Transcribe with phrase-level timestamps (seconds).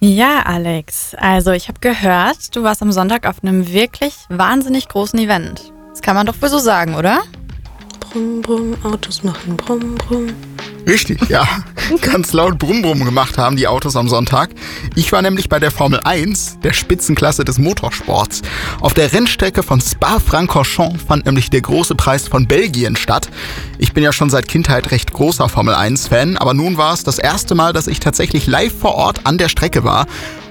[0.00, 1.16] Ja, Alex.
[1.16, 5.72] Also ich habe gehört, du warst am Sonntag auf einem wirklich wahnsinnig großen Event.
[5.90, 7.22] Das kann man doch wohl so sagen, oder?
[7.98, 10.28] Brumm, brumm, Autos machen brumm, brumm.
[10.88, 11.46] Richtig, ja.
[12.00, 14.50] Ganz laut Brumm Brumm gemacht haben die Autos am Sonntag.
[14.94, 18.40] Ich war nämlich bei der Formel 1, der Spitzenklasse des Motorsports.
[18.80, 23.28] Auf der Rennstrecke von Spa-Francorchamps fand nämlich der große Preis von Belgien statt.
[23.76, 27.18] Ich bin ja schon seit Kindheit recht großer Formel 1-Fan, aber nun war es das
[27.18, 30.06] erste Mal, dass ich tatsächlich live vor Ort an der Strecke war.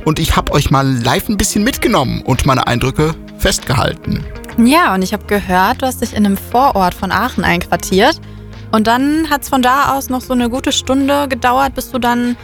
[0.06, 4.24] Und ich habe euch mal live ein bisschen mitgenommen und meine Eindrücke festgehalten.
[4.64, 8.22] Ja, und ich habe gehört, du hast dich in einem Vorort von Aachen einquartiert.
[8.72, 12.00] Und dann hat es von da aus noch so eine gute Stunde gedauert, bis du
[12.00, 12.36] dann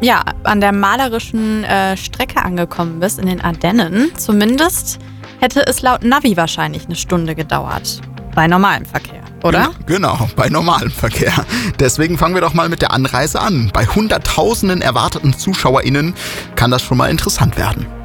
[0.00, 4.12] ja, an der malerischen äh, Strecke angekommen bist in den Ardennen.
[4.16, 4.98] Zumindest
[5.40, 8.00] hätte es laut Navi wahrscheinlich eine Stunde gedauert.
[8.34, 9.70] Bei normalem Verkehr, oder?
[9.86, 11.32] Genau, bei normalem Verkehr.
[11.80, 13.70] Deswegen fangen wir doch mal mit der Anreise an.
[13.72, 16.14] Bei Hunderttausenden erwarteten ZuschauerInnen
[16.54, 17.97] kann das schon mal interessant werden.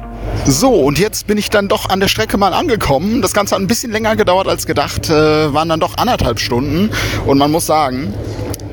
[0.46, 3.22] So, und jetzt bin ich dann doch an der Strecke mal angekommen.
[3.22, 6.90] Das Ganze hat ein bisschen länger gedauert als gedacht, äh, waren dann doch anderthalb Stunden.
[7.26, 8.12] Und man muss sagen,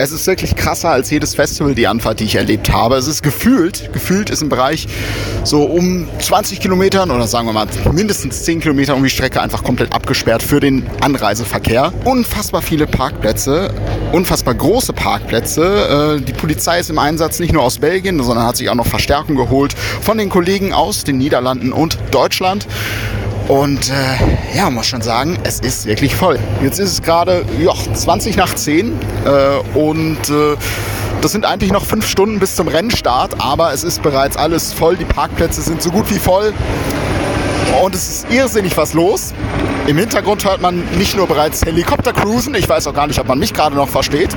[0.01, 2.95] es ist wirklich krasser als jedes Festival, die Anfahrt, die ich erlebt habe.
[2.95, 4.87] Es ist gefühlt, gefühlt ist im Bereich
[5.43, 9.63] so um 20 Kilometern oder sagen wir mal mindestens 10 Kilometer um die Strecke einfach
[9.63, 11.93] komplett abgesperrt für den Anreiseverkehr.
[12.03, 13.71] Unfassbar viele Parkplätze,
[14.11, 16.17] unfassbar große Parkplätze.
[16.19, 18.87] Äh, die Polizei ist im Einsatz nicht nur aus Belgien, sondern hat sich auch noch
[18.87, 22.65] Verstärkung geholt von den Kollegen aus den Niederlanden und Deutschland.
[23.47, 26.39] Und äh, ja, muss schon sagen, es ist wirklich voll.
[26.63, 28.93] Jetzt ist es gerade ja, 20 nach 10
[29.25, 30.55] äh, und äh,
[31.21, 34.95] das sind eigentlich noch fünf Stunden bis zum Rennstart, aber es ist bereits alles voll.
[34.95, 36.53] Die Parkplätze sind so gut wie voll.
[37.83, 39.33] Und es ist irrsinnig was los.
[39.87, 43.27] Im Hintergrund hört man nicht nur bereits Helikopter cruisen, ich weiß auch gar nicht, ob
[43.27, 44.35] man mich gerade noch versteht.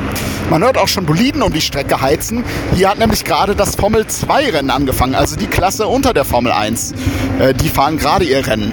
[0.50, 2.44] Man hört auch schon Boliden um die Strecke heizen.
[2.75, 6.52] Hier hat nämlich gerade das Formel 2 Rennen angefangen, also die Klasse unter der Formel
[6.52, 6.92] 1.
[7.38, 8.72] Äh, die fahren gerade ihr Rennen.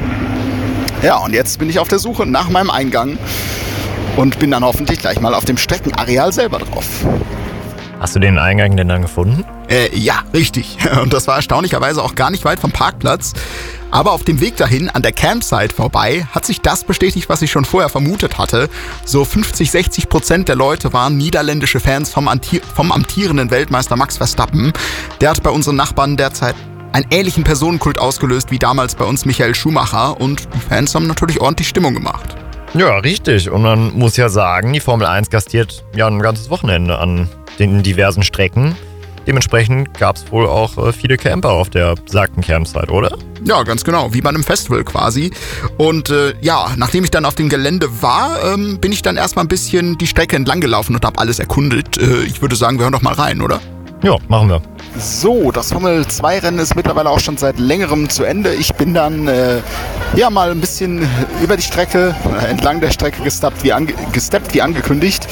[1.02, 3.17] Ja, und jetzt bin ich auf der Suche nach meinem Eingang
[4.17, 6.86] und bin dann hoffentlich gleich mal auf dem Streckenareal selber drauf.
[7.99, 9.43] Hast du den Eingang denn dann gefunden?
[9.67, 10.77] Äh, ja, richtig.
[11.03, 13.33] Und das war erstaunlicherweise auch gar nicht weit vom Parkplatz.
[13.92, 17.52] Aber auf dem Weg dahin, an der Campsite vorbei, hat sich das bestätigt, was ich
[17.52, 18.70] schon vorher vermutet hatte.
[19.05, 22.27] So 50, 60 Prozent der Leute waren niederländische Fans vom,
[22.73, 24.73] vom amtierenden Weltmeister Max Verstappen.
[25.20, 26.55] Der hat bei unseren Nachbarn derzeit
[26.91, 31.39] einen ähnlichen Personenkult ausgelöst wie damals bei uns Michael Schumacher und die Fans haben natürlich
[31.39, 32.35] ordentlich Stimmung gemacht.
[32.73, 33.49] Ja, richtig.
[33.49, 37.27] Und man muss ja sagen, die Formel 1 gastiert ja ein ganzes Wochenende an
[37.59, 38.75] den diversen Strecken.
[39.27, 43.15] Dementsprechend gab es wohl auch äh, viele Camper auf der besagten Campsite, oder?
[43.43, 45.31] Ja, ganz genau, wie bei einem Festival quasi.
[45.77, 49.45] Und äh, ja, nachdem ich dann auf dem Gelände war, ähm, bin ich dann erstmal
[49.45, 51.97] ein bisschen die Strecke entlang gelaufen und habe alles erkundet.
[51.97, 53.59] Äh, ich würde sagen, wir hören doch mal rein, oder?
[54.04, 54.62] Ja, machen wir.
[54.98, 58.56] So, das Formel 2 Rennen ist mittlerweile auch schon seit längerem zu Ende.
[58.56, 59.60] Ich bin dann äh,
[60.16, 61.08] ja mal ein bisschen
[61.44, 65.28] über die Strecke, äh, entlang der Strecke gesteppt wie, ange gesteppt, wie angekündigt.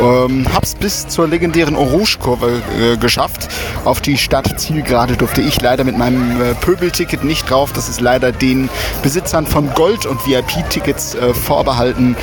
[0.00, 3.48] Ähm, hab's bis zur legendären Orange-Kurve äh, geschafft.
[3.84, 7.72] Auf die Stadt Zielgerade durfte ich leider mit meinem äh, Pöbelticket nicht drauf.
[7.72, 8.68] Das ist leider den
[9.02, 12.16] Besitzern von Gold- und VIP-Tickets äh, vorbehalten.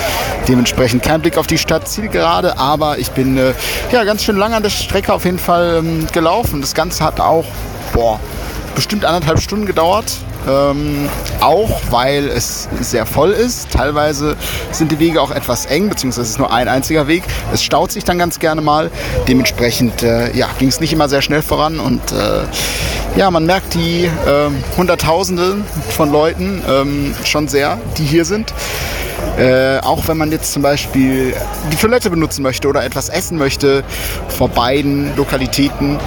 [0.48, 3.54] Dementsprechend kein Blick auf die Stadt Zielgerade, aber ich bin äh,
[3.92, 6.62] ja ganz schön lang an der Strecke auf jeden Fall ähm, gelaufen.
[6.62, 7.46] Das Ganze hat auch
[7.94, 8.20] boah,
[8.76, 10.18] bestimmt anderthalb Stunden gedauert.
[10.48, 11.10] Ähm,
[11.42, 13.70] auch weil es sehr voll ist.
[13.72, 14.36] Teilweise
[14.72, 17.24] sind die Wege auch etwas eng, beziehungsweise es ist nur ein einziger Weg.
[17.54, 18.92] Es staut sich dann ganz gerne mal.
[19.28, 22.44] Dementsprechend äh, ja, ging es nicht immer sehr schnell voran und äh,
[23.16, 24.10] ja, man merkt die äh,
[24.78, 25.58] Hunderttausende
[25.90, 28.54] von Leuten ähm, schon sehr, die hier sind.
[29.38, 31.34] Äh, auch wenn man jetzt zum Beispiel
[31.72, 33.84] die Toilette benutzen möchte oder etwas essen möchte,
[34.28, 36.00] vor beiden Lokalitäten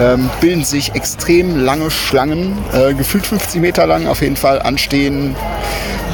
[0.00, 5.36] ähm, bilden sich extrem lange Schlangen, äh, gefühlt 50 Meter lang auf jeden Fall anstehen.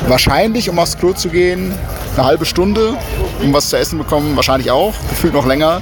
[0.07, 1.73] Wahrscheinlich, um aufs Klo zu gehen,
[2.17, 2.95] eine halbe Stunde,
[3.43, 5.81] um was zu essen bekommen, wahrscheinlich auch, gefühlt noch länger.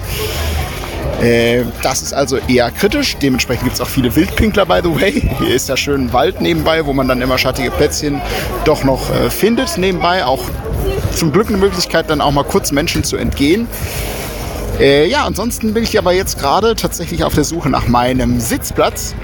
[1.23, 3.17] Äh, das ist also eher kritisch.
[3.17, 5.31] Dementsprechend gibt es auch viele Wildpinkler, by the way.
[5.39, 8.21] Hier ist ja schön Wald nebenbei, wo man dann immer schattige Plätzchen
[8.65, 10.25] doch noch äh, findet nebenbei.
[10.25, 10.45] Auch
[11.15, 13.67] zum Glück eine Möglichkeit, dann auch mal kurz Menschen zu entgehen.
[14.79, 19.15] Äh, ja, ansonsten bin ich aber jetzt gerade tatsächlich auf der Suche nach meinem Sitzplatz.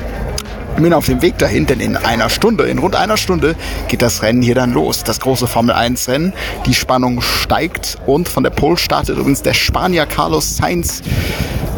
[0.83, 3.55] Bin auf dem Weg dahin, denn in einer Stunde, in rund einer Stunde
[3.89, 5.05] geht das Rennen hier dann los.
[5.05, 6.33] Das große Formel 1 Rennen.
[6.67, 11.03] Die Spannung steigt und von der Pole startet übrigens der Spanier Carlos Sainz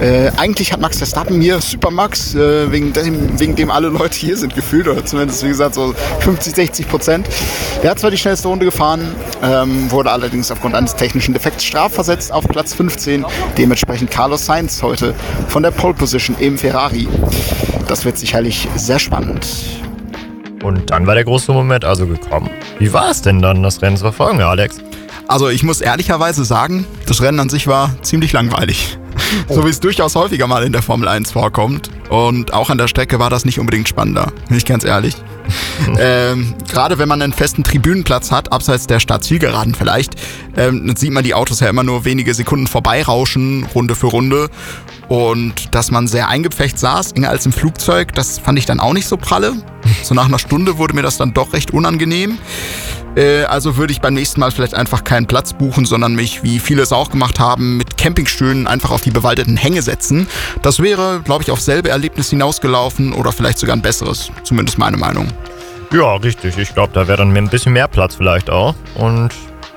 [0.00, 4.36] äh, eigentlich hat Max Verstappen hier Supermax, äh, wegen, dem, wegen dem alle Leute hier
[4.36, 7.28] sind gefühlt, oder zumindest wie gesagt so 50, 60 Prozent.
[7.82, 12.32] Der hat zwar die schnellste Runde gefahren, ähm, wurde allerdings aufgrund eines technischen Defekts strafversetzt
[12.32, 13.24] auf Platz 15.
[13.56, 15.14] Dementsprechend Carlos Sainz heute
[15.48, 17.08] von der Pole Position im Ferrari.
[17.90, 19.46] Das wird sicherlich sehr spannend.
[20.62, 22.50] Und dann war der große Moment also gekommen.
[22.78, 24.78] Wie war es denn dann, das Rennen zu verfolgen, Alex?
[25.28, 28.98] Also ich muss ehrlicherweise sagen, das Rennen an sich war ziemlich langweilig.
[29.48, 29.54] Oh.
[29.54, 31.90] So wie es durchaus häufiger mal in der Formel 1 vorkommt.
[32.10, 35.16] Und auch an der Strecke war das nicht unbedingt spannender, bin ich ganz ehrlich.
[35.98, 40.14] ähm, Gerade wenn man einen festen Tribünenplatz hat, abseits der Startzielgeraden vielleicht,
[40.56, 44.50] ähm, dann sieht man die Autos ja immer nur wenige Sekunden vorbeirauschen, Runde für Runde.
[45.08, 48.94] Und dass man sehr eingepfecht saß, enger als im Flugzeug, das fand ich dann auch
[48.94, 49.52] nicht so pralle.
[50.02, 52.38] So nach einer Stunde wurde mir das dann doch recht unangenehm.
[53.16, 56.58] Äh, also würde ich beim nächsten Mal vielleicht einfach keinen Platz buchen, sondern mich, wie
[56.58, 60.28] viele es auch gemacht haben, Campingstühlen einfach auf die bewaldeten Hänge setzen.
[60.60, 64.30] Das wäre, glaube ich, auf selbe Erlebnis hinausgelaufen oder vielleicht sogar ein besseres.
[64.42, 65.28] Zumindest meine Meinung.
[65.90, 66.58] Ja, richtig.
[66.58, 68.74] Ich glaube, da wäre dann ein bisschen mehr Platz vielleicht auch.
[68.96, 69.30] Und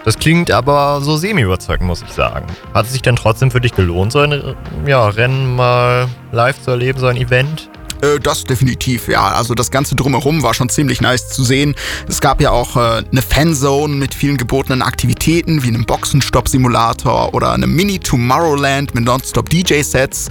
[0.03, 2.47] das klingt aber so semi-überzeugend, muss ich sagen.
[2.73, 6.71] Hat es sich denn trotzdem für dich gelohnt, so ein ja, Rennen mal live zu
[6.71, 7.69] erleben, so ein Event?
[8.01, 9.27] Äh, das definitiv, ja.
[9.27, 11.75] Also das Ganze drumherum war schon ziemlich nice zu sehen.
[12.07, 17.51] Es gab ja auch äh, eine Fanzone mit vielen gebotenen Aktivitäten, wie einem Boxenstopp-Simulator oder
[17.53, 20.29] einem Mini-Tomorrowland mit Nonstop-DJ-Sets.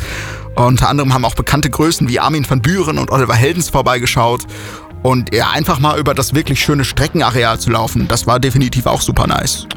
[0.54, 4.46] Unter anderem haben auch bekannte Größen wie Armin van Buren und Oliver Heldens vorbeigeschaut.
[5.02, 9.00] Und ja, einfach mal über das wirklich schöne Streckenareal zu laufen, das war definitiv auch
[9.00, 9.69] super nice.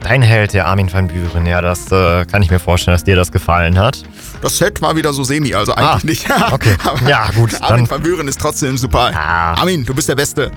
[0.00, 3.16] Dein Held, der Armin van Buren, ja, das äh, kann ich mir vorstellen, dass dir
[3.16, 4.02] das gefallen hat.
[4.40, 6.52] Das Set war wieder so semi, also eigentlich ah, nicht.
[6.52, 6.76] okay,
[7.06, 7.60] ja gut.
[7.60, 9.12] Armin van Buren ist trotzdem super.
[9.14, 9.54] Ah.
[9.54, 10.50] Armin, du bist der Beste.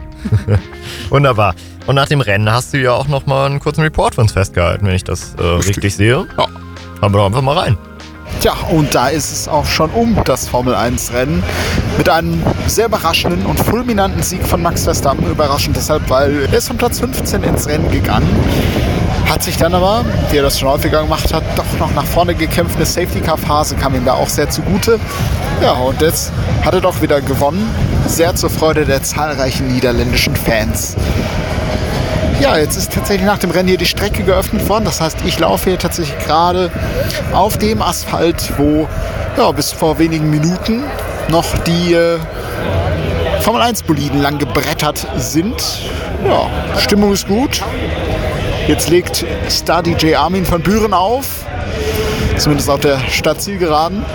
[1.10, 1.56] Wunderbar.
[1.86, 4.88] Und nach dem Rennen hast du ja auch nochmal einen kurzen Report für uns festgehalten,
[4.88, 6.26] wenn ich das äh, richtig sehe.
[6.38, 6.48] Ja.
[7.02, 7.78] Haben wir doch einfach mal rein.
[8.40, 11.44] Tja, und da ist es auch schon um das Formel 1-Rennen
[11.98, 15.30] mit einem sehr überraschenden und fulminanten Sieg von Max Verstappen.
[15.30, 18.28] Überraschend deshalb, weil er ist von Platz 15 ins Rennen gegangen.
[19.30, 22.36] Hat sich dann aber, wie er das schon häufiger gemacht hat, doch noch nach vorne
[22.36, 22.76] gekämpft.
[22.76, 25.00] Eine Safety-Car-Phase kam ihm da auch sehr zugute.
[25.62, 26.32] Ja, und jetzt
[26.64, 27.70] hat er doch wieder gewonnen.
[28.06, 30.96] Sehr zur Freude der zahlreichen niederländischen Fans.
[32.40, 34.84] Ja, jetzt ist tatsächlich nach dem Rennen hier die Strecke geöffnet worden.
[34.86, 36.70] Das heißt, ich laufe hier tatsächlich gerade
[37.32, 38.88] auf dem Asphalt, wo
[39.38, 40.84] ja, bis vor wenigen Minuten
[41.30, 42.20] noch die äh,
[43.40, 45.56] Formel 1 Boliden lang gebrettert sind.
[46.26, 46.50] Ja,
[46.80, 47.62] Stimmung ist gut.
[48.68, 51.46] Jetzt legt Star DJ Armin von Büren auf.
[52.38, 54.06] Zumindest auf der Stadtzielgeraden.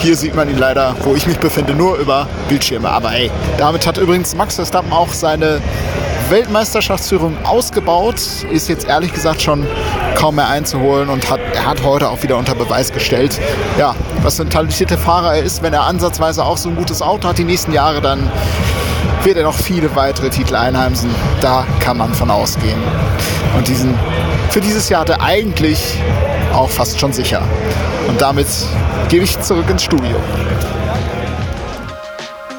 [0.00, 2.90] Hier sieht man ihn leider, wo ich mich befinde, nur über Bildschirme.
[2.90, 5.62] Aber hey, damit hat übrigens Max Verstappen auch seine
[6.30, 9.66] Weltmeisterschaftsführung ausgebaut, ist jetzt ehrlich gesagt schon
[10.14, 13.40] kaum mehr einzuholen und hat, er hat heute auch wieder unter Beweis gestellt,
[13.78, 15.62] ja, was für ein talentierter Fahrer er ist.
[15.62, 18.30] Wenn er ansatzweise auch so ein gutes Auto hat die nächsten Jahre, dann
[19.22, 21.10] wird er noch viele weitere Titel einheimsen.
[21.40, 22.80] Da kann man von ausgehen.
[23.56, 23.94] Und diesen,
[24.50, 25.98] für dieses Jahr hat er eigentlich
[26.52, 27.42] auch fast schon sicher.
[28.08, 28.46] Und damit
[29.08, 30.16] gebe ich zurück ins Studio.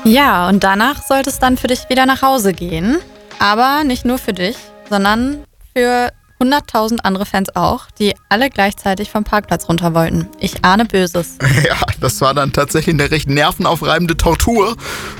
[0.04, 2.98] Ja, und danach sollte es dann für dich wieder nach Hause gehen.
[3.46, 4.58] Aber nicht nur für dich,
[4.90, 5.44] sondern
[5.78, 10.28] für 100.000 andere Fans auch, die alle gleichzeitig vom Parkplatz runter wollten.
[10.40, 11.38] Ich ahne Böses.
[11.64, 14.76] Ja, das war dann tatsächlich eine recht nervenaufreibende Tortur.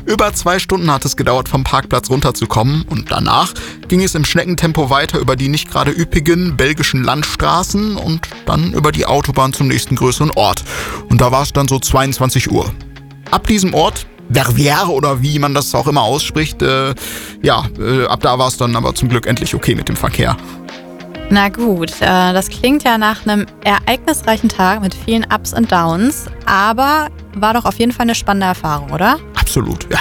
[0.08, 3.54] Über zwei Stunden hat es gedauert, vom Parkplatz runterzukommen und danach
[3.90, 8.92] ging es im Schneckentempo weiter über die nicht gerade üppigen belgischen Landstraßen und dann über
[8.92, 10.64] die Autobahn zum nächsten größeren Ort.
[11.10, 12.74] Und da war es dann so 22 Uhr.
[13.30, 16.62] Ab diesem Ort Vervière oder wie man das auch immer ausspricht.
[16.62, 16.94] Äh,
[17.42, 20.36] ja, äh, ab da war es dann aber zum Glück endlich okay mit dem Verkehr.
[21.30, 26.26] Na gut, äh, das klingt ja nach einem ereignisreichen Tag mit vielen Ups und Downs,
[26.46, 29.18] aber war doch auf jeden Fall eine spannende Erfahrung, oder?
[29.36, 30.00] Absolut, ja.